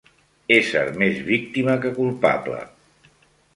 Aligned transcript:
Ésser 0.55 0.81
més 1.01 1.19
víctima 1.29 1.77
que 1.85 1.93
culpable 2.01 2.65